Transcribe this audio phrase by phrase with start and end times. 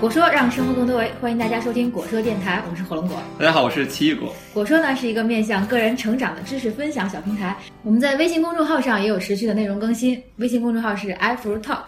[0.00, 3.20] 果说让生活更多维，欢迎大家收听果说电台，我是火龙果。
[3.36, 4.32] 大家好，我是奇异果。
[4.54, 11.86] 果说呢是一个面向个人成长的知识分享小平台，我们在微信公众号上也有持续的内容更新，微信公众号是 iFru Talk。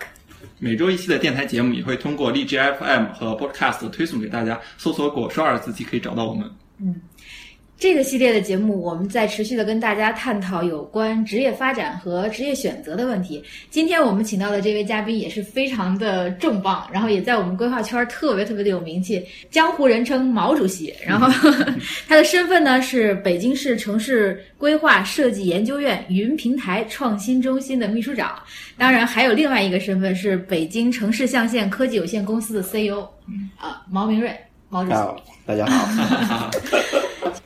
[0.58, 6.50] 每周一期的电台节目也会通过荔枝 FM 和 Podcast 推送给大家，搜索“果说”二字即可以找到我们。
[6.80, 6.92] 嗯，
[7.80, 13.43] 这个系列的节目，我们在持续的跟大家探讨有关职业发展和职业选择的问题。
[13.71, 20.94] 今天我们请到的这位嘉宾也是非常的重磅，然后也在我们规划圈特别特别的有名气，江湖人称毛主席。
[21.07, 21.26] 然后
[22.07, 28.38] 他的身份呢是北京市城市规划设计研究院云平台创新中心的秘书长，
[28.76, 33.00] 当然还有另外一个身份是北京城市象限科技有限公司的 CEO，
[33.56, 34.38] 啊，毛明瑞，
[34.69, 34.97] 毛主席。
[35.47, 36.50] 大家好。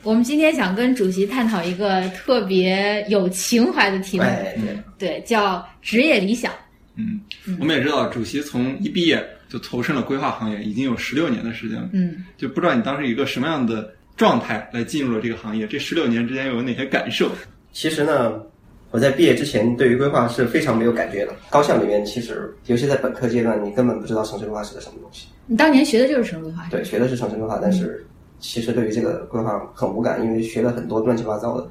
[0.05, 4.55] 我们今天想跟主席探讨一个特别有情怀的题目，哎，
[4.99, 6.53] 对，对，叫职业理想。
[6.95, 7.19] 嗯，
[7.59, 11.89] 我们也知道，主席从一毕业就投身了规划行业，已经有十六年的时间了。
[11.91, 15.65] 嗯，就不知道你当时一个什么样的状态来进入了这个行业？
[15.65, 17.31] 这十六年之间又有哪些感受？
[17.73, 18.39] 其实呢，
[18.91, 21.35] 我在毕业之前对于规划是非常没有感觉的。
[21.49, 25.25] 高校里面其实，尤其在本科阶段，你根本不知道城市规划是个什么东西。
[25.47, 28.05] 你当年学的就是城市规划，对，学的是城市规划，但是
[28.39, 31.67] 其实对于这个规划很无感，因为学了很多乱七八糟的，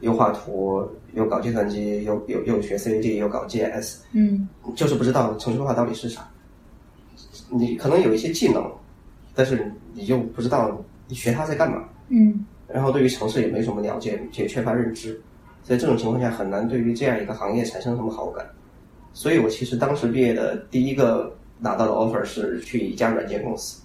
[0.00, 6.28] 又画图，又搞计算机，又又又学 CAD，又搞 GIS，嗯就是不知道城市规划到底是啥。
[7.50, 8.64] 你可能有一些技能，
[9.34, 11.84] 但是你就不知道你学它在干嘛。
[12.08, 15.20] 嗯然后对于城市也没什么了解，也缺乏认知，
[15.62, 18.44] 在这种情况下很难对于这样一个行业产生什么好感。
[19.12, 23.80] 所以我其实当时毕业的第一个拿到的 offer 是去一家软件公司，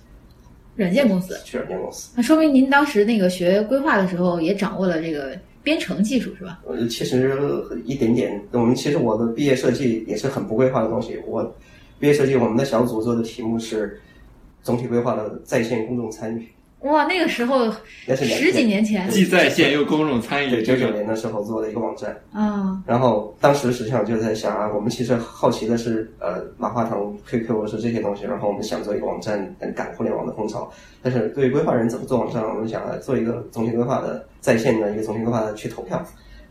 [0.82, 2.10] 软件公司，去软件公司。
[2.16, 6.60] 那说明您当时那个学规划的时候也掌握了这个编程技术是吧？
[6.68, 7.40] 呃，其实
[7.86, 11.20] 一点点，我们其实我的毕业设计也是很不规划的东西。
[11.28, 11.44] 我
[12.00, 14.02] 毕业设计我们的小组做的题目是
[14.64, 16.48] 总体规划的在线公众参与，
[16.84, 17.72] 哇，那个时候
[18.08, 22.16] 那是十几年前既在线又公众参与对九，九年的时候做的一个网站。
[22.34, 30.72] 啊，然后当时实际上就在想啊，我们其实好奇的是呃马化腾、QQ 是这些东西，然后我们想做一个网站，能赶互联网的风潮。
[31.04, 36.04] 但是对于规划人怎么做网站，我们想啊做一个总体规划的在线的一个总体规划的去投票。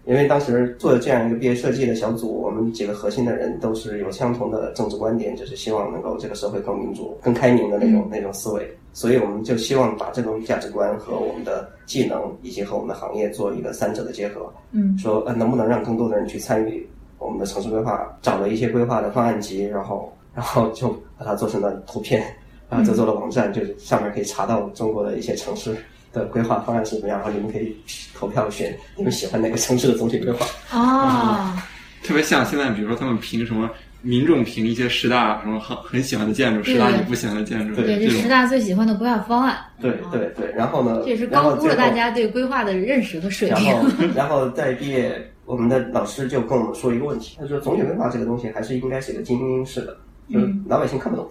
[0.07, 8.67] 因为当时做这样一个毕业设计的小组，我们几个核心的人都是有相同的政治观点，就是希望能够这个社会更民主、更开明的那种那种思维。
[8.93, 14.53] 所以我们就希望把这种价值观和我们的技能以及和我们的行业做一个三者的结合。
[14.73, 22.25] 嗯说呃能不能让更多的人去参与我们的城市规划，找了一些规划的方案集，然后然后就把它做成了图片，
[22.69, 25.77] 啊，就做了网站，就是上面可以查到中国的一些城市
[26.13, 27.77] 的规划方案是怎么样，然后你们可以
[28.15, 30.47] 投票选你们喜欢哪个城市的总体规划。
[30.71, 31.63] 啊，
[32.03, 33.69] 特别像现在，比如说他们评什么
[34.03, 44.09] 民众评一些十大什么很很喜欢的建筑，对十大你不喜欢的建筑，对对，这十大最喜欢的规划方案，对对对，然后呢，这也是高估了大家对规划的认识和水平然平。
[44.09, 49.97] 后， 然后在毕业，我们的老师就跟我们说一个问题，他说总体规划这个东西还是应该是一个精英式的，
[50.31, 51.29] 就是嗯老百姓看不懂，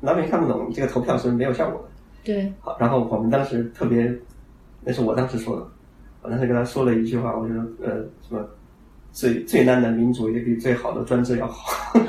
[0.00, 1.88] 老百姓看不懂，这个投票是没有效果的。
[2.24, 4.12] 对，好，然后我们当时特别，
[4.84, 5.66] 那是我当时说的，
[6.22, 7.94] 我当时跟他说了一句话，我觉得呃
[8.28, 8.46] 什么。
[9.12, 11.92] 最最难的民主也比最好的专制要好，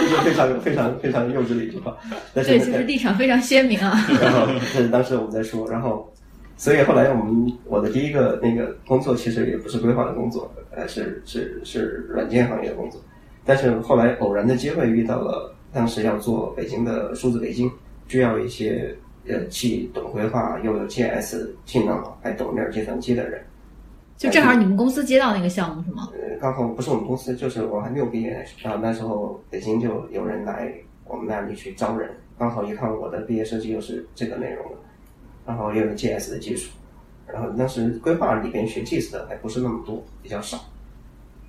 [0.00, 1.96] 这是非常非常非常幼稚的一句话。
[2.34, 4.04] 但是对，就是立场非常鲜明啊。
[4.20, 6.12] 然后这是当时我们在说，然后
[6.56, 13.00] 所以后来我们我的第一个那个工作其实也不是规划的工作，呃，是是是软件行业的工作，
[13.44, 17.70] 但是后来偶然的机会遇到了当时要做北京的数字北京，
[18.08, 18.92] 需要一些
[19.28, 23.40] 呃既懂规划又有 GS 技能还懂点计算机的人。
[24.22, 26.08] 就正好你们公司接到那个项目是吗？
[26.12, 30.72] 呃，刚好不是我们公司，就是我还没有毕业，然后那时候北京就有人来
[31.04, 34.76] 我们那里去招人，刚好一看我的毕业设计又是这个内容的，
[35.44, 36.70] 然后又有 GS 的技术，
[37.26, 40.56] 然后当时规划里边学 GS 的还不是那么多，比较少，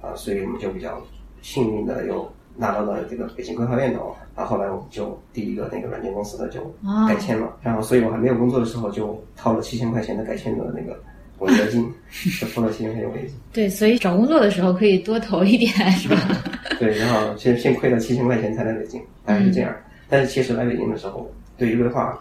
[0.01, 0.99] 啊，所以我们就比较
[1.41, 6.61] 幸运的又拿到了这个北京规划院的 offer，然后后来我们就第一个那个软件公司的就
[7.07, 10.99] 改签了，然后所以我还没有工作的时候就掏了七千块钱的改签的那个
[11.39, 11.91] 违约金，
[12.39, 13.35] 就付了七千块钱违约金。
[13.51, 16.17] 对，所以找工作的时候可以多投一点，是吧？
[16.79, 19.73] 对，然后先先亏了七千块钱才来北京，大概是这样。
[20.09, 22.17] 但是其实来北京的时候，对于规划，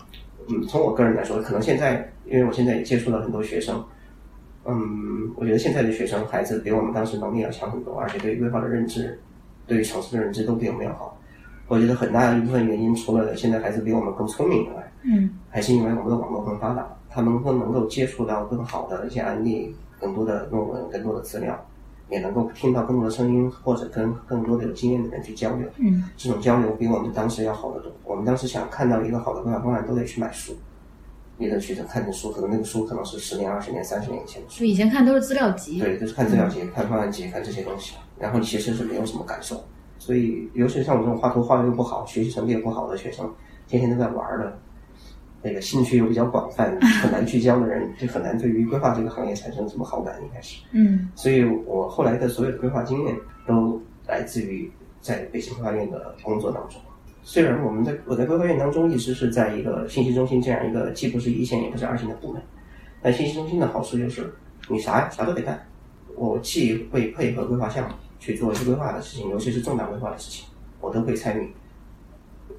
[0.48, 3.84] 嗯，从我个人来说，可能现在因为我现在也接触了很多学生，
[4.64, 4.74] 嗯，
[5.36, 9.18] 我觉得现在的学生孩子比我们当时能力要强很多，而且对于规划的认知，
[9.66, 11.18] 对于城市的认知都比我们要好。
[11.68, 21.58] 我觉得很大一部分原因，除了现在孩子比我们更聪明以外，嗯还是因为我们的网络更发达，他们更能够接触到更好的一些案例、更多的论文、更多的资料，
[22.08, 25.68] 也能够听到更多的声音，或者跟更多的有经验的人去交流。
[25.78, 27.92] 嗯这种交流比我们当时要好得多。
[28.04, 30.54] 我们当时想看到一个好的规划方案，都得去买书，
[31.36, 34.60] 你得去看的书，可能那个书可能是十年、二十年、三十年以前的书。
[34.60, 39.62] 就以前看都是资料集，对，都是看资料集、看方案集、看这些东西，然后其实是没有什么感受。
[39.98, 43.32] 所以，尤其是像我这种画图画的又不好、学习成绩也不好的学生，
[43.68, 44.58] 天天都在玩儿的，
[45.42, 50.20] 那个兴趣又比较广泛、 很难聚焦的人，就很难对于规划这个行业产生什么好感。
[50.22, 53.16] 应该是，嗯所以我后来的所有的规划经验
[53.46, 56.80] 都来自于在北京规划院的工作当中。
[57.24, 62.42] 虽然我们在我在规划院当中一直是在一个信息中心这样一个既不是一线也不是二线的部门，
[63.00, 64.32] 但信息中心的好处就是
[64.68, 65.60] 你啥啥都得干，
[66.16, 70.46] 我既会配合规划项目去做一些规划的事情，尤其是重大规划的事情，
[70.80, 71.48] 我都会参与。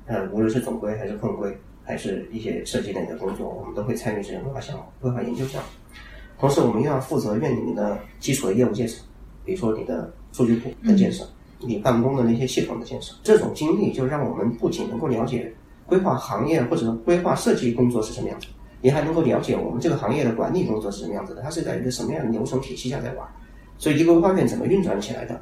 [0.06, 5.68] 呃，无论是总规还是控规，还是一些设计类的工作，我们都会参与这些规划项目、规划研究项目。
[6.40, 9.02] 同时，我们又要负责院里面的基础的业务建设，
[9.46, 11.24] 比如说你的数据库的建设，
[11.60, 13.14] 你办公的那些系统的建设。
[13.24, 15.54] 这种经历就让我们不仅能够了解
[15.86, 18.48] 规划行业或者规划设计工作是什么样子，
[18.82, 23.28] 你还能够了解我们这个行业的管理工作是什么样子的，它是在一个什么样的流程体系下在玩。
[23.78, 25.40] 所以，一个规划院怎么运转起来的，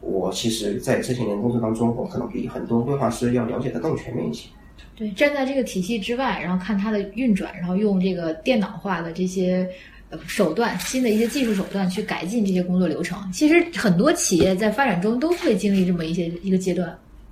[0.00, 4.48] 我其实在这些年工作当中，我可能比很多规划师要了解的更全面一些。
[4.94, 9.68] 对，站在这个体系之外，然后看它的运转，然后用这个电脑化的这些
[10.10, 13.18] 呃手段、新的一些技术手段去改进这些工作流程。
[13.32, 16.88] 其实很多企业在发展中都会经历这么一些一个阶段。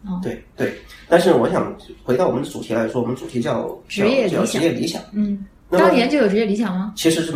[0.06, 0.74] 啊、对对，
[1.08, 5.02] 但是我想回到我们的主题来说，我们主题叫职业理想职业理想。
[5.12, 6.92] 嗯，当年就有职业理想吗？
[6.96, 7.32] 其实是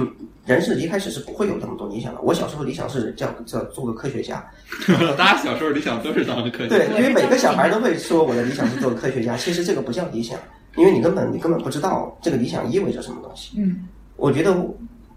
[0.47, 2.21] 人是一开始是不会有那么多理想的。
[2.23, 4.45] 我小时候理想是叫叫做个科学家，
[5.17, 9.37] 大家小时候理想都是当个科学家对，因为每个小孩都会说我的理想是做个科学家。
[9.37, 10.39] 其实这个不叫理想，
[10.77, 13.57] 因为你根本你根本不知道这个理想意味着什么东西。
[13.59, 13.87] 嗯
[14.17, 14.53] 我觉得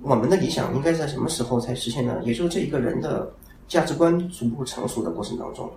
[0.01, 2.19] 我们的理想应该在什么时候才实现呢？
[2.23, 3.31] 也就是这一个人的
[3.67, 5.69] 价值观逐步成熟的过程当中，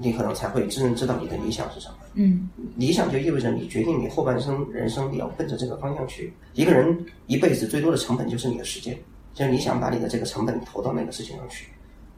[0.00, 1.94] 你可能才会真正知道你的理想是什么。
[2.14, 6.32] 嗯理想就意味着你决定你后半生人生你要奔着这个方向去。
[6.54, 8.98] 一个人一辈子最多的成本就是你的时间，
[9.34, 11.68] 就是你想把你的这个成本投到那个事情上去，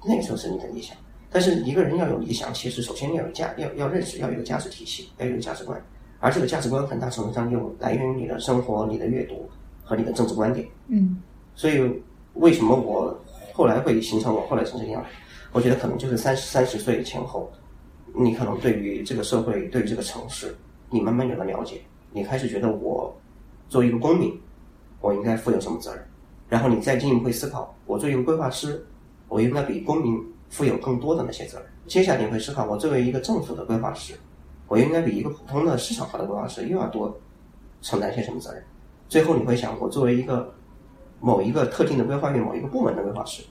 [0.05, 0.97] 那个时候是你的理想。
[1.33, 5.81] 但是一个人要有理想，其实首先要有价，要要认识，要有个价值体系，要有价值观，
[6.19, 9.49] 而这个价值观很大程度上又来源于你的生活、你的阅读
[9.83, 10.67] 和你的政治观点。
[10.89, 11.21] 嗯
[11.55, 11.81] 所以
[12.35, 13.17] 为什么我
[13.53, 15.09] 后来会形成我后来成这个样子？
[15.53, 17.51] 我觉得可能就是三十三十岁前后，
[18.15, 20.55] 你可能对于这个社会、对于这个城市，
[20.89, 21.81] 你慢慢有了了解，
[22.13, 23.15] 你开始觉得我
[23.69, 24.39] 作为一个公民，
[25.01, 26.05] 我应该负有什么责任，
[26.49, 28.85] 然后你再进一步会思考，我作为一个规划师，
[29.29, 31.67] 我应该比公民负有更多的那些责任。
[31.87, 34.15] 接下来你会思考，我作为一个政府的规划师，
[34.69, 37.17] 我应该比一个普通的市场化的规划师又要多
[37.81, 38.63] 承担些什么责任。
[39.09, 40.53] 最后你会想，我作为一个
[41.21, 43.43] 某一个特定的规划院某一个部门的规划师，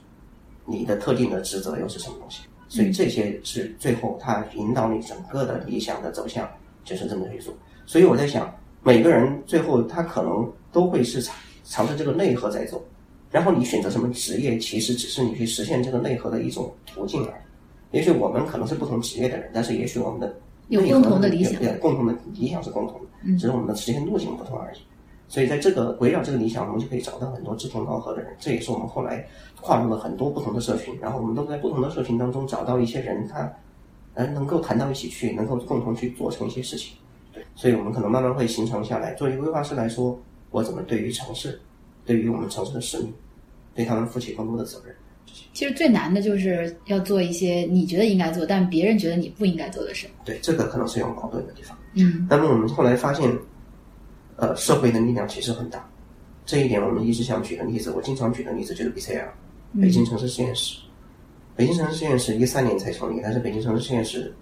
[0.64, 2.42] 你的特定的职责又是什么东西？
[2.70, 6.48] 所以这些是最后它引导你整个的理想的走向，
[6.84, 7.52] 就是这么个因素。
[7.84, 11.34] 所以我在想，每个人最后他可能都会是朝
[11.64, 12.80] 朝着这个内核在走，
[13.28, 17.96] 然后你选择什么职业，其实只是你去实现这个内核的一种途径而已。
[17.96, 20.32] 也许我们可能是不同职业的人，但是也许我们的
[20.68, 24.78] 有共同的理想对，共同的理想是共同的，只是我们的实现路径不同而已。
[25.30, 28.36] 所以在这个围绕这个理想，我们就可以找到很多志同道合的人。
[28.40, 29.24] 这也是我们后来
[29.60, 33.48] 跨入了很多不同的社群，然后我们都在不同的社群当中找到一些人，他
[34.14, 36.96] 呃能够谈到一起去，能够共同去做成一些事情。
[37.32, 39.14] 对，所以我们可能慢慢会形成下来。
[39.14, 40.20] 作为一个规划师来说，
[40.50, 41.60] 我怎么对于城市，
[42.04, 43.14] 对于我们城市的市民，
[43.72, 44.92] 对他们负起更多的责任。
[45.52, 50.08] 其实最难的就是要做一些你觉得应该做，但别人觉得你不应该做的事。
[50.24, 51.78] 对，这个可能是有矛盾的地方。
[51.94, 53.32] 嗯那么我们后来发现，
[54.40, 55.86] 呃，社会的力量其实很大。
[56.46, 59.28] 这一点我们一直想举的例子，我经常举的例子就是 BCL，
[59.78, 60.80] 北京城市实验室。
[61.54, 64.34] 北京城市实验室一三年才成立，但是北京城市实验室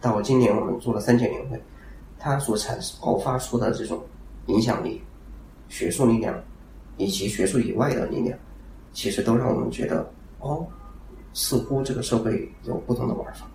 [0.00, 1.60] 到今年我们做了三届年会，
[2.20, 4.00] 它所产爆发出的这种
[4.46, 5.02] 影响力、
[5.68, 6.40] 学术力量
[6.96, 8.38] 以及学术以外的力量，
[8.92, 10.64] 其实都让我们觉得，哦，
[11.34, 13.50] 似乎这个社会有不同的玩法。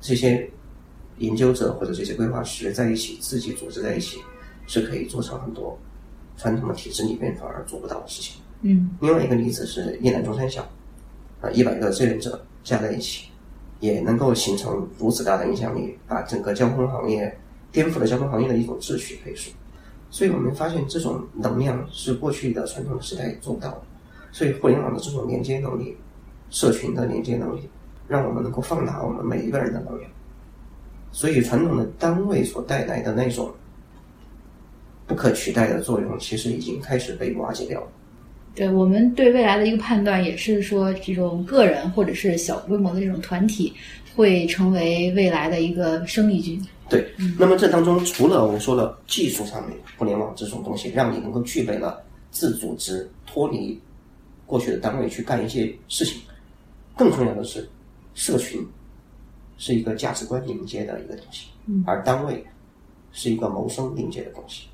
[0.00, 0.50] 这些
[1.18, 4.18] 研究者或者这些规划师在一起，自己组织在一起，
[4.66, 5.78] 是可以做成很多
[6.36, 8.40] 传统的体制里面反而做不到的事情。
[8.62, 10.62] 嗯另外一个例子是一南中山小，
[11.40, 13.28] 啊，一百个志愿者加在一起，
[13.80, 17.36] 也能够形成如此大的影响力，把整个交通行业
[17.70, 19.52] 颠覆了交通行业的一种秩序，可以说。
[20.10, 23.82] 所以我们发现这种能量是过去的传统的时代做不到的，
[24.32, 25.96] 所以互联网的这种连接能力、
[26.50, 27.68] 社群的连接能力，
[28.08, 30.10] 让我们能够放大我们每一个人的能量。
[31.12, 33.52] 所以传统的单位所带来的那种
[35.14, 37.86] 不可取代的作用，其实已经开始被瓦解掉了。
[38.52, 43.72] 对我们对未来的一个判断，也是说这种个人或者是小规模的这种团体，
[44.16, 46.60] 会成为未来的一个生力军。
[46.88, 52.02] 对，那么这当中除了我们说了技术上面互联网这种东西，让你能够具备了
[52.32, 53.80] 自组织、脱离
[54.46, 56.20] 过去的单位去干一些事情，
[56.96, 57.68] 更重要的是，
[58.14, 58.60] 社群
[59.58, 61.46] 是一个价值观连接的一个东西，
[61.86, 62.44] 而单位
[63.12, 64.66] 是一个谋生连接的东西，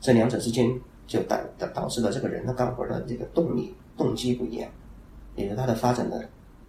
[0.00, 0.66] 这两者之间
[1.06, 4.70] 就导导导致了这个人的干活的这个动力动机不一样，
[5.36, 6.26] 也就是他的发展的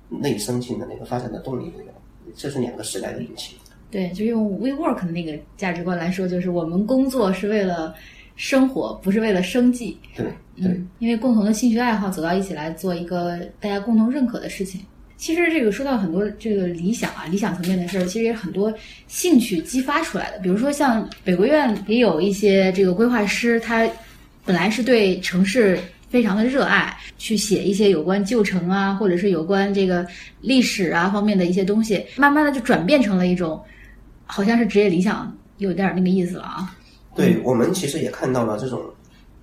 [0.10, 1.96] 内生性的那个发展的动力不一样，
[2.36, 3.58] 这是两个时代的引擎。
[3.90, 7.94] 对，就用 WeWork 的那个价值观来说，就是我们工作是为了
[8.36, 9.98] 生活，不是为了生计。
[10.16, 14.82] 对对，嗯，因为共同的兴趣爱好走到一起来做一个大家共同认可的事情。
[15.22, 18.74] 其实这个说到很多这个理想啊，理想层面的事儿，其实也很多
[19.08, 20.40] 兴趣激发出来的。
[20.40, 23.88] 比如说像北国院也有一些这个规划师，他
[24.44, 30.04] 本来是对城市非常的热爱，去写一些有关旧城啊，或者是有关这个
[30.42, 33.64] 历史啊方面的一些东西，慢慢的就转变成了一种，
[34.26, 36.76] 好像是职业理想，有点那个意思了啊。
[37.16, 38.82] 对我们其实也看到了这种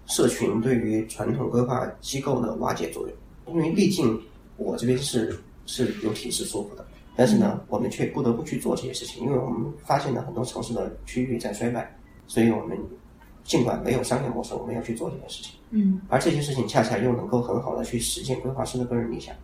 [0.06, 3.08] 社群对于传统规划机构的瓦解作
[3.46, 4.20] 用，因为毕竟
[4.56, 6.84] 我这边是是有体制束缚的，
[7.14, 11.94] 但是呢，我们却不得不去做这些事情，因为我们发现了很多城市的区域在衰败，
[12.26, 12.76] 所以我们
[13.44, 19.34] 尽管没有商业模式，我们要去做这件事情，嗯而这些事情恰恰又能够很好的去实现规划师的个人理想。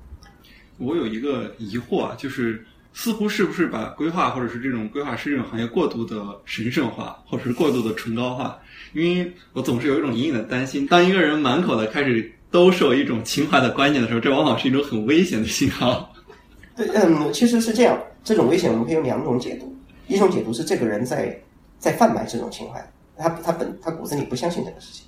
[0.79, 8.59] 我有一个疑惑啊，就是似乎是不是把规划或者是这种规划师这种行业过度的神圣化，或者是过度的崇高化？
[8.95, 16.14] 因为我总是有一种隐隐的担心，当一个人满口的开始兜售一种情怀的观念的时候，这往往是一种很危险的信号。
[16.77, 19.73] 对，嗯，其实是这样，这种危险我们可以有两种解读，
[20.07, 21.39] 一种解读是这个人在
[21.79, 22.85] 在贩卖这种情怀，
[23.17, 25.07] 他他本他骨子里不相信这个事情。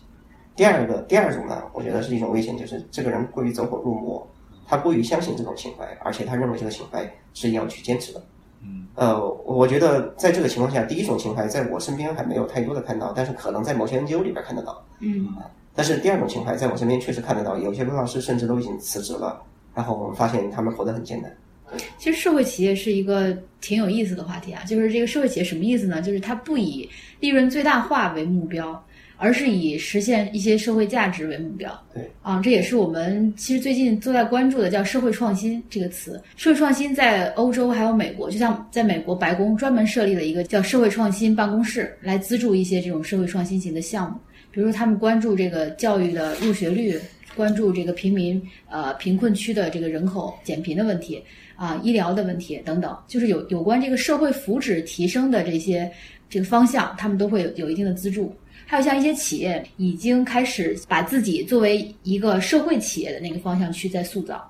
[0.55, 4.27] 第二个，第二种呢，我觉得是一种危险，就是这个人过于走火入魔，
[4.67, 8.23] 他过于相信这种情怀，而且他认为这个情怀是要去坚持的。
[8.63, 14.83] 嗯，呃，我觉得在这个情况下，第一种情怀在我身边还没有太多的看到，但是可能在某些 NGO 里边看得到。
[15.01, 15.29] 嗯
[15.75, 19.43] 但是第二种情怀在我身边确实看得到，有些规划师甚至都已经辞职了，
[19.75, 21.31] 然后我们发现他们活得很艰难。
[21.99, 26.01] 其实社会企业是一个挺有意思的话题啊，就是这个社会企业什么意思呢？
[26.01, 26.89] 就是它不以
[27.21, 28.85] 利润最大化为目标，
[29.17, 31.77] 而是以实现一些社会价值为目标。
[31.93, 36.23] 对啊，这也是我们其实最近都在关注的，叫社会创新这个词。
[36.37, 44.17] 社会创新在欧洲还有美国，就像在美国白宫专门设立了一个叫社会创新办公室，来资助一些这种社会创新型的项目。
[44.53, 46.99] 比如说，他们关注这个教育的入学率，
[47.37, 51.23] 关注这个平民呃贫困区的这个人口减贫的问题
[51.55, 55.91] 啊、医疗的问题等等，就是有有关这个社会福祉提升的这些
[56.29, 58.35] 这个方向，他们都会有有一定的资助。
[58.67, 64.45] 还有像一些企业已经开始把自己作为一个社会企业的那个方向去在塑造。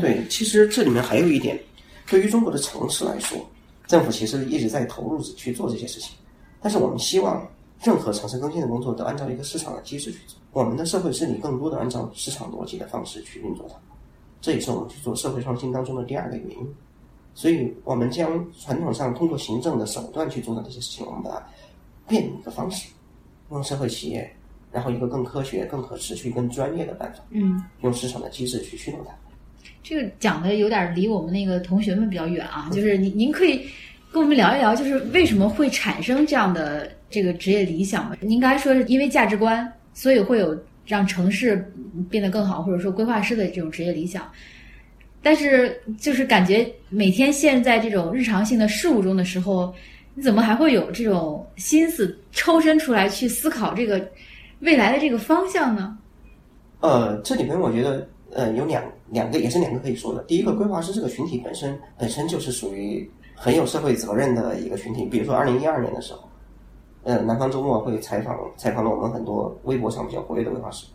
[0.00, 1.58] 对，其实这里面还有一点，
[2.08, 3.38] 对于中国的城市来说，
[3.86, 6.12] 政府其实一直在投入去做这些事情，
[6.62, 7.46] 但是我们希望
[7.84, 10.39] 任何城市更新的工作都按照一个市场的机制去做。
[10.52, 13.76] 我们的社会治理更多的按照市场逻辑的方式去运作它，
[14.40, 16.74] 这也是我们去做社会创新当中的第二个原因。
[17.32, 21.46] 所以，我们将传统上通过行政的手段去做的这些事情，我们把它
[22.08, 22.88] 变一个方式，
[23.50, 24.28] 用社会企业，
[24.72, 29.14] 然后一个更科学、更可持续、更专业的办法，嗯，用市场的机制去驱动它。
[29.82, 33.64] 这个讲的有点离我们那个同学们比较远啊，就是您您可以
[34.12, 38.16] 跟我们聊一聊，就是为什么会产生这样的这个职业理想吗？
[38.20, 40.56] 您刚才说是因为价值观，所以会有
[40.86, 41.72] 让城市
[42.08, 44.30] 变得更好，或者说规划师的这种职业理想。
[45.22, 49.74] 但是就是感觉每天陷在这种日常性的事物中的时候，
[50.14, 54.00] 你怎么还会有这种心思抽身出来去思考这个
[54.60, 55.98] 未来的这个方向呢？
[56.80, 60.22] 呃，这里面我觉得呃有两两个也是两个可以说的。
[60.22, 65.04] 第一个，规划师这个群体本身本身就是属于很有社会责任的一个群体。
[65.04, 66.29] 比如说二零一二年的时候，
[67.02, 70.86] 呃，南方周末会采访采访了我们很多微博上比较活跃的规划师。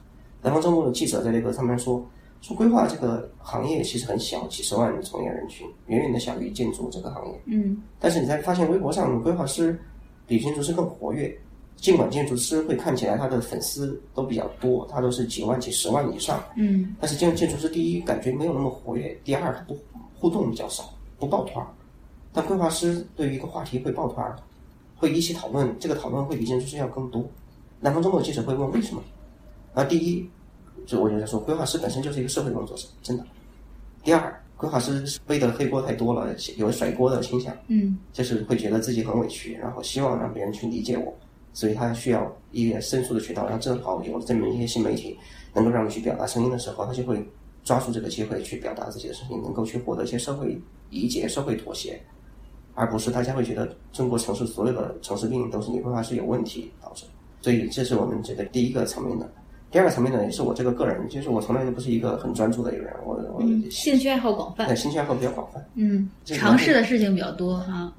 [0.41, 2.05] 南方周末的记者在那个上面说，
[2.41, 7.41] 说规划这个行业其实很小，几十万从业人群，远远的小于建筑这个行业。
[7.45, 9.79] 嗯但是你在发现微博上规划师
[10.27, 11.35] 比建筑师更活跃，
[11.75, 19.75] 尽管建筑师会看起来他的粉丝都比较多，他都是几万、几十万以上，嗯但是建建筑师第一感觉没有那么活跃，第二他不
[20.13, 20.83] 互动比较少，
[21.17, 21.67] 不抱团儿。
[22.31, 24.35] 但规划师对于一个话题会抱团儿，
[24.95, 27.23] 会一起讨论，这个讨论会比建筑师要更多。
[27.79, 29.03] 南方周末记者会问为什么？
[29.73, 30.27] 啊，第一，
[30.85, 33.23] 就我就在说，规划师本身就是一个社会工作者，真的。
[34.03, 37.55] 第二，规划师背的黑锅太多了，有甩锅的倾向。
[37.67, 41.13] 嗯就是会觉得自己很委屈，然后希望让别人去理解我，
[41.53, 43.43] 所以他需要一些申诉的渠道。
[43.43, 45.17] 然后正好有了这么一些新媒体，
[45.53, 47.21] 能够让你去表达声音的时候，他就会
[47.63, 50.57] 抓住这个机会去表达自己的声音，能够去获得一些社会
[50.89, 52.01] 理解、社会妥协，
[52.75, 57.05] 而不是大家会觉得中国城市所有的城市病都是你规划是有问题导致。
[57.41, 59.27] 所以这是我们觉得第一个层面的。
[59.71, 65.61] 第二个层面呢，也是我这个个人，就是我从来就不是一个很专注的一个人，我我嗯，兴趣爱好广泛对，兴趣爱好比较广泛。
[65.73, 67.93] 嗯，尝试的事情比较多啊。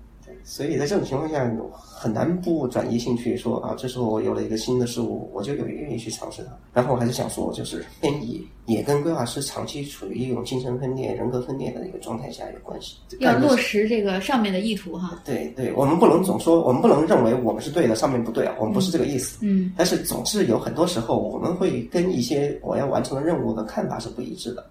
[0.49, 1.45] 所以在这种情况下，
[1.81, 6.57] 很难不转移兴趣，说啊，这时候我有了一个新的事物，我就有愿意去尝试它。
[6.73, 12.97] 然后我还是想说，就是编译也跟规划师长期处于一种精神分裂、人格分裂的一个状态下有关系。
[13.19, 15.21] 要落实这个上面的意图哈。
[15.25, 19.39] 对对，我们不能总说，我们不能认为我们是对的，上面不对啊，我们不是这个意思。
[19.43, 24.65] 嗯但是总是有很多时候，我们会跟一些我要完成的任务的看法是不一致的。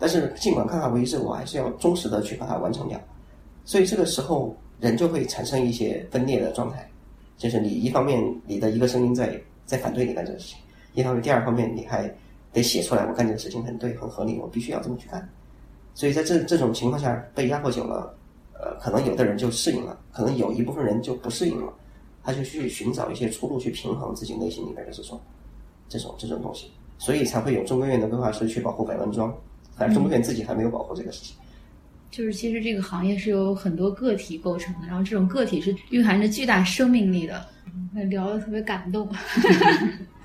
[0.00, 3.00] 但是尽管看法不一致，我还是要忠实的去把它完成掉。
[3.64, 4.52] 所以这个时候，
[4.82, 6.90] 人就会产生一些分裂的状态，
[7.38, 10.58] 就是你一方面你的一个声音在在反对你干这个事情，
[10.92, 12.12] 一方面第二方面你还
[12.52, 15.26] 得写出来，我干这个事情很对很合理，我必须要这么去干。
[15.94, 18.12] 所以在这这种情况下被压迫久了，
[18.54, 21.72] 呃，可能有的人就适应了，可能有一部分人就不适应了，
[22.24, 25.20] 他就去寻找一些出路去平衡自己内心里边的这种
[25.88, 29.32] 这种这种东西，所以才会有中科院的规划师去保护百万庄，
[29.76, 31.36] 反正中科院自己还没有保护这个事情。
[32.12, 37.44] 就是其实这个行业是由很多个体构成的，然后这种个体是蕴含着巨大生命力的。
[37.94, 39.08] 嗯聊得特别感动。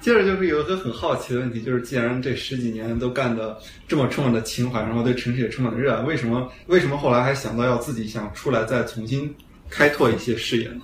[0.02, 9.34] 接 着就是有一个很好奇的问题，就是既然这十几年都干的这么充满了情怀，然后对城市也充满了热爱，为什么为什么后来还想到要自己想出来再重新
[9.70, 10.82] 开拓一些视野呢？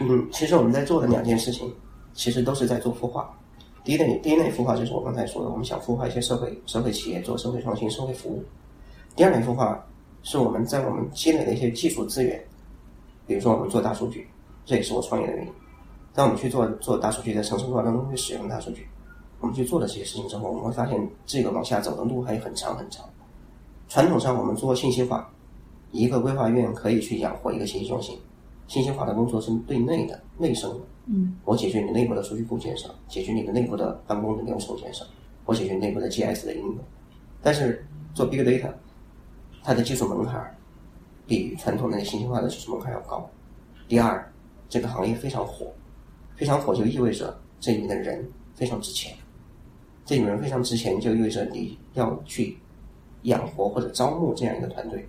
[0.00, 1.72] 嗯，其实我们在做的两件事情，
[2.14, 3.28] 其实都是在做孵化。
[3.84, 8.44] 第一类，第一类孵化就是我刚才说的，我们想孵化一些社会社会企业做社会创新、社会服务。
[9.14, 9.84] 第二类孵化
[10.26, 12.44] 是我们在我们积累的一些技术资源，
[13.28, 14.26] 比如说我们做大数据，
[14.64, 15.52] 这也是我创业的原因。
[16.12, 18.88] 当我们去做做大数据，在城市规划当中去使用大数据，
[19.38, 23.08] 我们去做了这些事情之后，我们会发现这个往下走的路还很长很长。
[23.88, 25.32] 传统上我们做信息化，
[25.92, 28.18] 一个规划院可以去养活一个信息中心。
[28.66, 30.80] 信息化的工作是对内的、内生的。
[31.06, 35.06] 嗯，我解决你内部的数据库建设，解决你的内部的办公的流程建设，
[35.44, 36.76] 我解决内部的 GS 的应用。
[37.40, 38.72] 但是做 Big Data，
[39.66, 40.54] 它的技术门槛儿
[41.26, 43.28] 比传统的信息化的技术门槛要高。
[43.88, 44.32] 第二，
[44.68, 45.66] 这个行业非常火，
[46.36, 48.24] 非常火就意味着这里面的人
[48.54, 49.12] 非常值钱，
[50.04, 52.56] 这里面人非常值钱，就意味着你要去
[53.22, 55.04] 养活或者招募这样一个团队，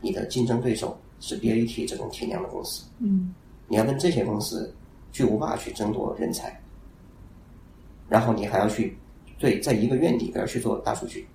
[0.00, 2.86] 你的竞争对手是 BAT 这种体量的公司。
[3.00, 3.34] 嗯，
[3.66, 4.74] 你要跟这些公司
[5.12, 6.58] 巨无霸去争夺人才，
[8.08, 8.96] 然后你还要去
[9.38, 11.28] 对在一个院里边去做大数据，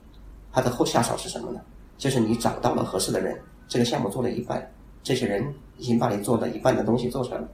[0.52, 1.62] 它的后下场是什么呢？
[1.98, 7.48] 就是你找到了合适的人，这个项目做了一半，这些人已经把你做的一半的东西做出来了，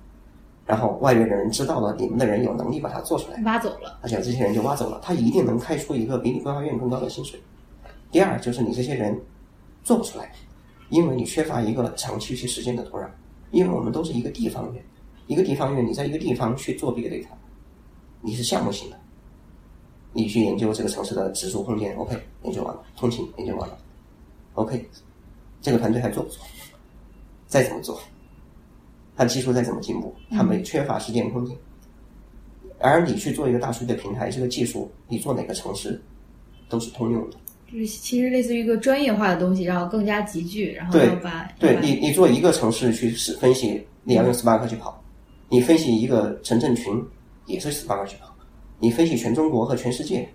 [0.65, 3.99] 然后外面的人知道了你们的人有能力把它做出来，挖走了。
[4.01, 7.39] 而且这些人就挖走了，他一定能开出一个比你规划院更高的薪水。
[8.11, 9.19] 第二就是你这些人
[9.83, 10.31] 做不出来，
[10.89, 13.07] 因为你缺乏一个长期去实践的土壤。
[13.51, 14.83] 因为我们都是一个地方院，
[15.25, 17.25] 一个地方院，你在一个地方去做 big data，
[18.21, 18.99] 你是项目型的，
[20.13, 23.75] 你去研究这个城市的指数空间，OK，研究完了，通勤研究完了
[24.53, 24.89] ，OK，
[25.61, 26.43] 这个团队还做不做？
[27.47, 27.99] 再怎么做，
[29.15, 31.57] 它的技术再怎么进步，它没缺乏实践空间。
[32.79, 36.01] 而你去做一个大数据的平台，这个技术你做哪个城市
[36.69, 37.37] 都是通用的。
[37.71, 44.91] 就是其实类似于一个专业化的东西，然后更加集聚，然后对要把要把对你，你做一个城市去是分析，你要用 Spark 去跑；
[45.49, 47.03] 你分析一个城镇群，
[47.45, 48.27] 也是 Spark 去跑；
[48.79, 50.27] 你分析全中国和全世界，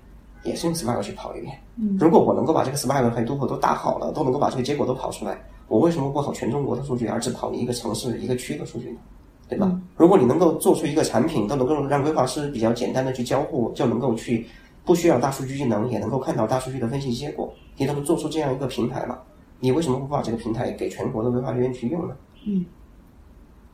[0.45, 1.59] 也是用 Spark 去跑一遍。
[1.77, 8.99] 嗯如果我能够把这个 Spark 和 Hadoop 都打好了，都能够把这个结果都跑出来，我为什么不跑全中国的数据，而只跑你一个城市、一个区的数据呢？
[9.47, 9.79] 对吧？
[9.97, 14.47] 如果你能够做出一个产品，都能够让规划师比较简单的去交互，就能够去
[14.85, 19.23] 不需要大数据技能，也能够看到大数据的分析结果，你都能够做出这样一个平台了，
[19.61, 22.17] 你为什么不把这个平台给全国的规划人员去用呢？
[22.47, 22.65] 嗯，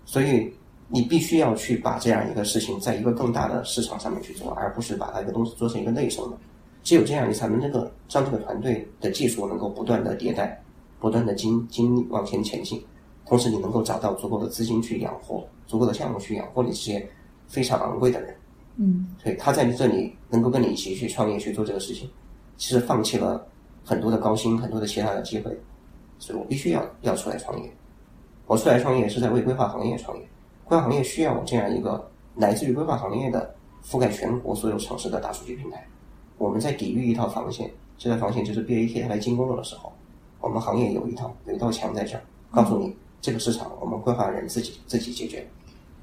[0.04, 0.52] 所以
[0.88, 6.36] 你必须要去把这样一个事情在一个更大的市场上面去做，而不是把它一个东西做成一个内生的。
[6.82, 10.62] 只有这样，你才能这个让这个团队的技术能够不断的迭代，
[10.98, 12.82] 不断的精精往前前进，
[13.26, 17.06] 同时你能够找到足够的资金去养活，足够的项目去养活你这些
[17.46, 18.34] 非常昂贵的人。
[18.76, 22.08] 嗯所以他在这里能够跟你一起去创业去做这个事情，
[22.56, 23.46] 其实放弃了
[23.84, 25.54] 很多的高薪，很多的其他的机会，
[26.18, 27.70] 所以我必须要要出来创业。
[28.46, 30.26] 我出来创业是在为规划行业创业，
[30.64, 35.86] 规划行业需要我这样一个来自于规划行业的覆盖全国所有城市的大数据平台。
[36.40, 39.92] 我们在抵御一套防线，这套防线就是 BAT 它来进攻了的时候，
[40.40, 45.46] 我们行业有一套有一道墙在这儿，告诉你这个市场我们规划人自己自己解决。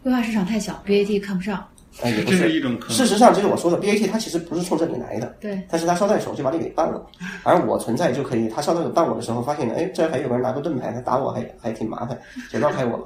[0.04, 1.68] 规划市场太小，BAT 看不上。
[2.04, 7.04] 呃，也不是是一种事实上，就是我说的 BAT，它其实不是冲这里来的，对，但是它捎带手就把你给办了，
[7.42, 12.16] 而我存在就可以，他捎带手办我的时候，发现哎，这儿还有个人拿个盾牌，他打我还还挺麻烦，
[12.52, 13.06] 就绕开我了。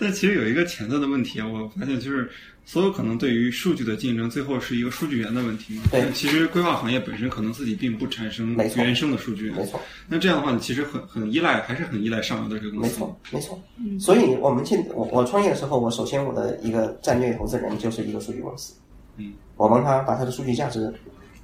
[0.00, 2.30] 但其实有一个潜在的问题啊，我发现就是
[2.64, 5.82] 所有可能对于数据的竞争，最后是一个数据源的问题嘛。
[5.90, 12.88] 对其实规划行业本身可能自己并不产生原生的数据源没，错，那这样的话，你其实很很依赖，还是很依赖上游的这个公司。
[12.88, 13.62] 没错，没错。
[13.98, 18.72] 所以我们进我我创业的时候，我首先我的一个战略投资人就是一个数据公司，
[19.16, 20.92] 嗯，我帮他把他的数据价值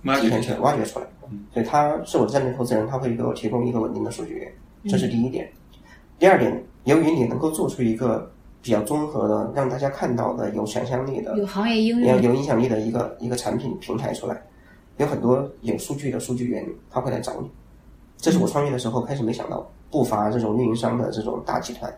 [0.04, 1.06] 挖掘出来、挖掘出来。
[1.52, 4.52] 所以他是我的战略投资人，他会给我提供一个稳定的数据源，
[4.88, 5.50] 这是第一点。
[6.18, 8.32] 第二点，由于你能够做出一个
[8.66, 14.42] 比较综合的、让大家看到的、有想象力的、有行业应有用，有影响力的一个一个产品平台出来，
[14.96, 17.48] 有很多有数据的数据源，他会来找你。
[18.16, 21.96] 这是我创业的时候开始没想到，不乏这种运营商的这种大集团，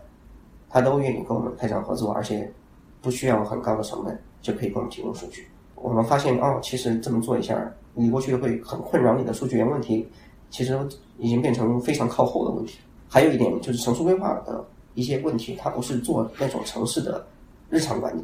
[0.68, 2.52] 他都愿意跟我们开展合作，而且
[3.00, 5.48] 不需要很高的成本就可以给我们提供数据。
[5.74, 7.58] 我们发现哦，其实这么做一下，
[7.94, 10.06] 你过去会很困扰你的数据源问题，
[10.50, 10.78] 其实
[11.16, 12.78] 已经变成非常靠后的问题。
[13.08, 14.62] 还有一点就是城市规划的
[14.98, 17.24] 一些问题，它不是做那种城市的
[17.70, 18.20] 日常管理，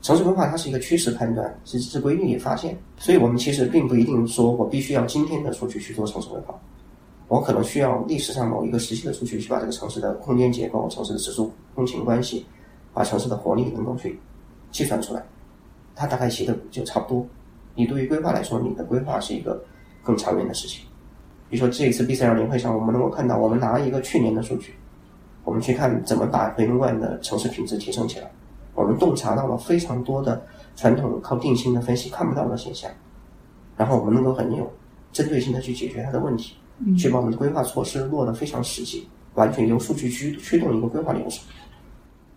[0.00, 6.58] 城市规划它是一个趋势判断，是是规律发现，所以我们其实并不一定说我必须要今天的数据去做城市规划，
[7.28, 12.46] 我可能需要历史上某一个时期的数据去把这个城市的空间结构、城市的指数风情关系，
[12.94, 14.18] 把城市的活力能够去
[14.70, 15.22] 计算出来，
[15.94, 17.26] 它大概写的就差不多。
[17.74, 19.62] 你对于规划来说，你的规划是一个
[20.02, 20.82] 更长远的事情。
[21.50, 24.74] 比如说这一次 B 三幺年会上，我们能够看到，我们拿一个去年的数据，
[25.46, 28.28] 我们去看怎么把北门外的城市品质提升起来。
[28.74, 32.90] 我们洞察到了非常多的传统靠定性的分析看不到的现象，
[33.76, 34.70] 然后我们能够很有
[35.12, 36.56] 针对性的去解决它的问题，
[36.98, 41.42] 去把我们的规划措施落得非常实际，完全由数据驱驱动一个规划流程。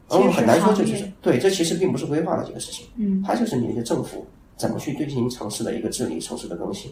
[0.08, 6.92] 而我们很难说这就是对，这其实并不是规划的这个事情，嗯，它就是你的政府怎么去对进行城市的一个治理、城市的更新，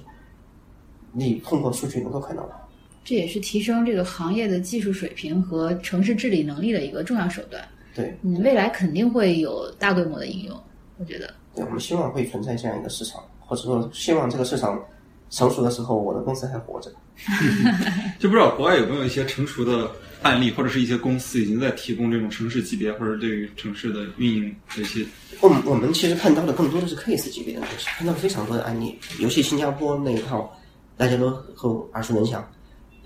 [1.14, 2.67] 你通过数据能够看到的。
[3.08, 7.66] 这也是提升这个行业的技术水平和城市治理能力的一个重要手段。
[7.96, 10.62] 对，嗯，未来肯定会有大规模的应用，
[10.98, 11.34] 我觉得。
[11.56, 14.78] 对，我们希望会存在这样一个市场，或者说希望这个市场
[15.30, 16.92] 成熟的时候，我的公司还活着。
[18.20, 19.90] 就不知道国外有没有一些成熟的
[20.22, 25.06] 案例，或者是一些公司已经在提供这种城市级别或者对于城市的运营的一些
[25.40, 30.54] 我们我们其实看到的更多的是 case 级别的东西，看到了非常多的案例，尤其新加坡那一套，
[30.98, 32.46] 大家都很耳熟能详。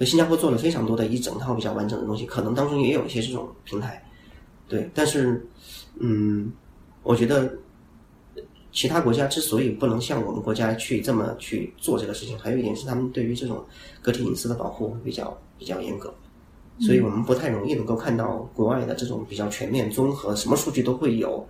[0.01, 4.03] 所以新加坡做了非常多的一整套比较完整的东西，可能当中也有一些这种平台，
[4.67, 4.89] 对。
[4.95, 5.45] 但是，
[5.99, 6.51] 嗯，
[7.03, 7.53] 我觉得
[8.71, 13.63] 其他国家之所以不能像我们国家去这么去做这个事情，还有一点是他们对于这种
[14.01, 16.11] 个体隐私的保护比较比较严格，
[16.79, 21.47] 所以我们不太容易能够看到国外的这种比较全面、综合，什么数据都会有。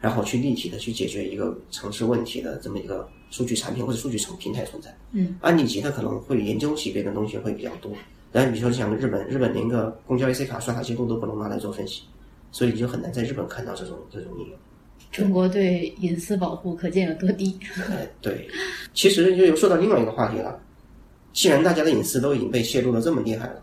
[0.00, 4.94] 然后去立体的去解决一个城市问题的这么一个数据产品或者数据成平台存在。
[5.12, 7.92] 嗯，案例级的可能会研究级别的东西会比较多。
[8.32, 12.02] 然后比如说像日本，日本连个公交 AC 卡刷卡记录都不能拿来做分析，
[12.52, 14.56] 所以你就很难在日本看到这种这种应用。
[15.10, 17.58] 中国对隐私保护可见有多低。
[17.88, 18.48] 呃，对，
[18.94, 20.60] 其实就又说到另外一个话题了。
[21.32, 23.62] 既然大家的隐私都已经被泄露的这么厉害了，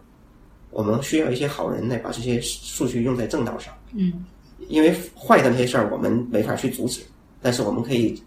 [0.70, 3.74] 我们需要一些好人来把这些数据用在正道上。
[3.94, 4.26] 嗯，
[4.68, 7.02] 因为坏的那些事儿我们没法去阻止，
[7.42, 8.22] 但是我们可以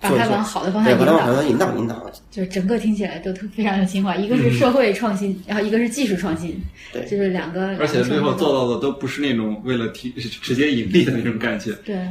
[0.00, 1.42] 把它往好的方对，向引把它往好导。
[1.42, 2.10] 的引导引导。
[2.30, 6.60] 就是整个听起来都特非常有情怀，一个是社会创新，然后一个是技术创新，
[6.92, 7.76] 对就是两个。
[7.78, 11.72] 而且最后做到到的都不是那种为了提直接盈利的那种感觉。
[11.84, 12.06] 对，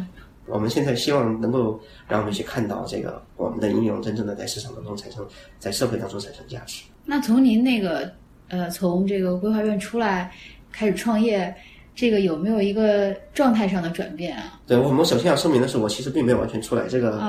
[0.47, 5.25] 我们现在希望能够让我们去看到这个我们的应用真正的在市场当中产生，
[5.59, 6.83] 在社会当中产生价值。
[7.05, 8.09] 那从您那个
[8.47, 10.31] 呃，从这个规划院出来
[10.71, 11.53] 开始创业，
[11.95, 14.59] 这个有没有一个状态上的转变啊？
[14.65, 17.19] 对我们首先要声明的是，我其实并没有完全出来，这个、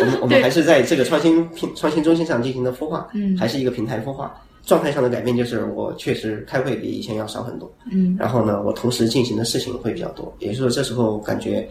[0.00, 4.34] 我们 我们还是在这个创新平创新中心上进行的孵化，嗯还是一个平台孵化。
[4.64, 11.68] 状态上的改变就是我确实开会比以前要少很多，嗯，然后呢，我同时进行的事情会比较多，也就是说这时候感觉，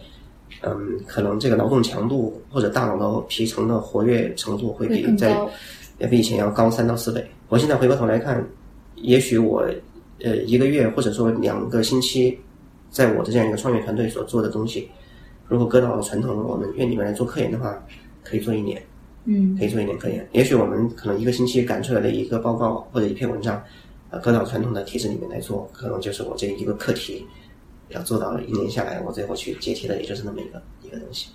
[0.60, 0.76] 嗯，
[1.06, 5.36] 可能这个劳动强度或者大脑的皮层的活跃程度会会比在。
[5.98, 7.24] 要比以前要高三到四倍。
[7.48, 8.44] 我现在回过头来看，
[8.96, 9.64] 也许我
[10.22, 12.38] 呃一个月或者说两个星期，
[12.90, 14.88] 在我的这样一个创业团队所做的东西，
[15.48, 17.82] 如果搁到传统我们院里面来做科研的话，
[18.22, 18.82] 可以做一年，
[19.24, 20.26] 嗯可以做一年科研。
[20.32, 23.62] 也许我们可能一个星期赶出来的一个报告或者一篇文章，
[24.10, 27.26] 呃，搁到传统的体制里面来做，可能就是我这一个课题
[27.88, 31.28] 要做到一年下来，我最后去解题的也就是那么一个一个东西。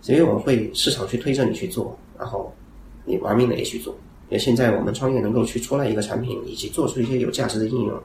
[0.00, 2.52] 所以我会市场去推着你去做，然后
[3.04, 3.94] 你玩命的也去做。
[4.30, 8.00] 也现在我们创业能够去出来一个产品，以及做出一些有价值的应用，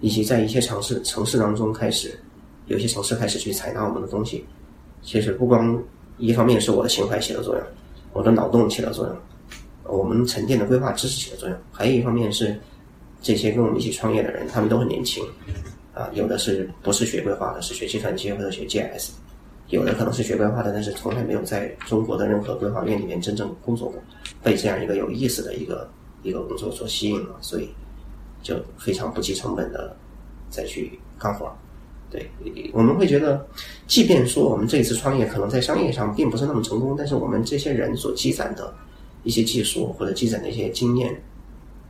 [0.00, 2.18] 以及在一些城市城市当中开始，
[2.66, 4.44] 有些城市开始去采纳我们的东西。
[5.02, 5.80] 其实不光
[6.18, 7.64] 一方面是我的情怀起了作用，
[8.12, 9.16] 我的脑洞起了作用，
[9.84, 12.58] 我们沉淀的规划知识起了作用，还有一方面是
[13.22, 15.24] 这些跟我们一起创业的人，他们都很年轻，
[15.94, 19.10] 啊，有的是不是学规划的，是学计算机或者学 GS，
[19.68, 24.02] 有的可能是学规划的，但是从来没有在中国的任何规划院里面真正工作过，
[24.42, 25.88] 被这样一个有意思的一个
[26.22, 27.68] 一个工作所吸引了，所以
[28.46, 29.96] 就非常不计成本的
[30.50, 31.52] 再去干活。
[32.08, 32.30] 对，
[32.72, 33.44] 我们会觉得，
[33.88, 38.72] 即便说我们这一次创业可能在商业上并不是那么成功，但是我们这些人所积攒的
[39.24, 41.12] 一些技术或者积攒的一些经验，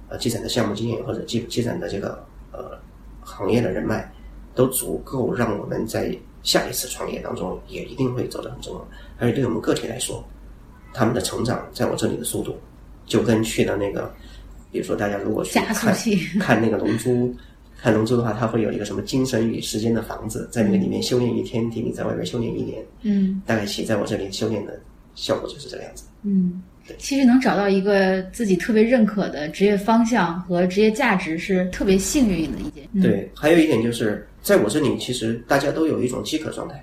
[0.08, 2.78] 呃，积攒的项目经验或者积积攒的这个呃
[3.20, 4.10] 行业的人脉，
[4.54, 8.82] 都足够让我们在下一次创业当中也一定会走得很成功。
[9.18, 10.24] 而且对我们个体来说，
[10.94, 12.56] 他们的成长在我这里的速度，
[13.04, 14.10] 就跟去的那个，
[14.70, 17.34] 比如说大家如果去看器 看那个龙珠。
[17.78, 22.82] 看龙珠的话，它会有一个什么精神与时间的房子，在那个里面修炼一天，比你在外面修炼一年。
[23.02, 24.80] 嗯大概其在我这里修炼的
[25.14, 26.04] 效果就是这个样子。
[26.22, 26.62] 嗯，
[26.96, 32.88] 其实能找到一个自己特别认可的职业方向和职业价值是特别幸运的一件。
[32.94, 36.82] 嗯、，对，还有一点就是，在我这里，其实大家都有一种饥渴状态，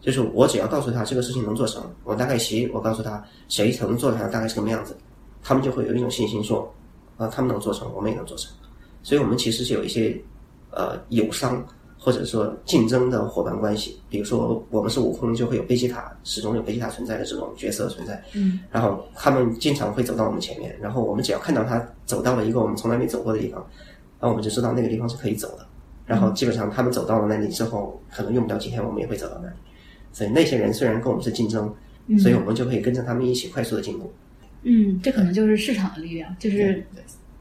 [0.00, 4.96] 就是我只要告诉他这个事情能做成，我大概其我告诉他谁能做成大概是什么样子，
[5.42, 6.72] 他们就会有一种信心说，
[7.22, 8.52] 啊，他们能做成，我们也能做成。
[9.02, 10.20] 所以我们其实是有一些
[10.70, 11.64] 呃友商
[11.98, 18.22] 或者说竞争的伙伴关系，比如说我们是悟空，就会有贝吉塔，始终有贝吉塔存在的这种角色存在。
[18.34, 23.60] 嗯，然后他们经常会走到我们前面，然后我们只要看到他走到了一个我们从来没走过的地方，
[24.18, 25.66] 然后我们就知道那个地方是可以走的。
[26.04, 29.54] 然后基本上他们走到了那里之后，可能用不了几天，我们也会走到那里。
[30.12, 31.72] 所以那些人虽然跟我们是竞争，
[32.18, 34.04] 所以我们就可以跟着他们一起快速的进步。
[34.06, 34.10] 嗯，
[35.02, 36.84] 这可能就是市场的力量，就是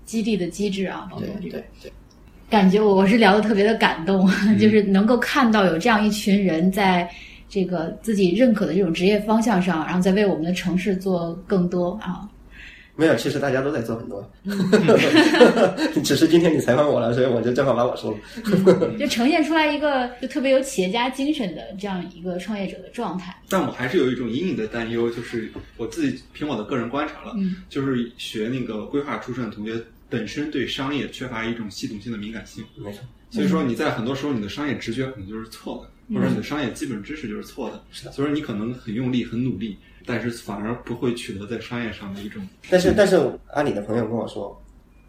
[0.05, 1.93] 激励的机制啊，包括对这个对对，
[2.49, 4.29] 感觉我我是聊的特别的感动，
[4.59, 7.09] 就是能够看到有这样一群人在
[7.47, 12.27] 这个自己认可的这种职业方向上，然后在为我们的城市做更多啊。
[13.01, 14.23] 没有，其实大家都在做很多，
[16.03, 18.17] 只是今天你采访我了，所以我就正好把我说了。
[18.99, 23.35] 就呈现出来一个就特别有企业家精神的这样一个创业者的状态。
[23.49, 29.73] 但我还是有一种隐隐的担忧，就是我自己凭我的个人观察了，嗯就是学那个规划出身的同学
[30.11, 43.15] 本身对商业缺乏一种系统性的敏感性，没错，所以说你在很多时候你的商业直觉可能就是错的，或者你的商业基本知识就是错的，是的所以说你可能很用力很努力，但是反而不会取得在商业上的一种但是但是
[43.53, 44.61] 阿里的朋友跟我说，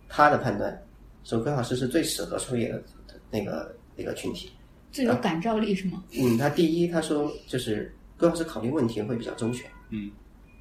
[0.09, 0.81] 他的判断
[1.25, 2.83] 说规划师是最适合创业的
[3.29, 4.51] 那个那个群体。
[4.93, 6.05] 最有感召力是吗？
[6.13, 10.11] 嗯，他第一他说就是规划师考虑问题会比较周全，嗯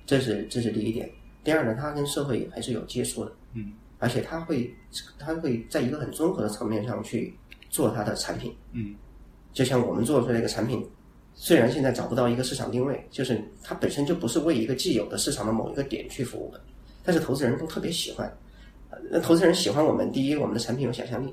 [0.05, 1.07] 这是这是第一点。
[1.43, 4.75] 第二呢，他跟社会还是有接触的，嗯而且他会
[5.17, 7.33] 他会在一个很综合的层面上去
[7.69, 8.53] 做他的产品。
[8.73, 8.93] 嗯
[9.53, 10.85] 就像我们做出来一个产品，
[11.33, 16.61] 虽然现在找不到一个市场定位，就是它本身就不是为一个既有的市场的某一个点去服务的，
[17.03, 18.27] 但是投资人都特别喜欢。
[18.89, 21.29] 呃那投资人喜欢我们，第一，我们的产品有想象力；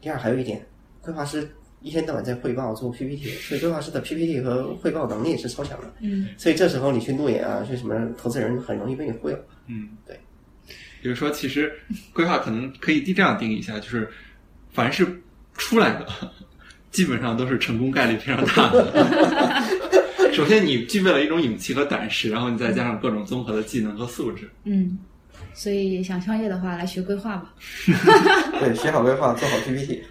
[0.00, 0.64] 第二，还有一点，
[1.02, 1.48] 规划师
[1.80, 5.92] 一天到晚在汇报做 PPT，所以规划师的 PPT 和汇报能力是超强的。
[6.00, 9.36] 嗯，所以这时候你去路演啊，去什么，投资人很容易被你忽悠。
[9.66, 10.18] 嗯，对。
[11.02, 11.72] 比如说，其实
[12.12, 14.08] 规划可能可以这样定义一下，就是
[14.72, 15.06] 凡是
[15.54, 16.06] 出来的，
[16.90, 19.62] 基本上都是成功概率非常大的。
[20.32, 24.48] 首先，你具备了一种勇气和胆识，然后你再加上各种综合的技能和素质。
[24.64, 24.98] 嗯，
[25.54, 27.54] 所以想创业的话，来学规划吧。
[28.60, 30.02] 对，学好规划，做好 PPT。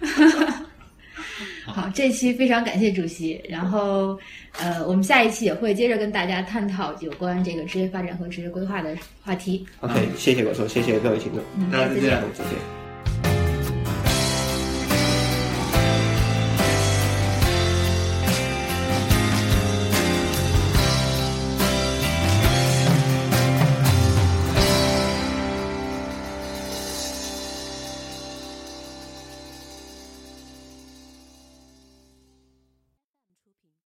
[1.66, 3.40] 好，这期非常感谢主席。
[3.48, 4.18] 然后，
[4.58, 9.66] 呃，我们下一期也会接着跟大家探讨有关这个职业发展和职业规划的话题。
[9.80, 12.10] OK，谢谢果叔，谢谢各位听众，嗯，大家再见。
[12.34, 12.75] 再见。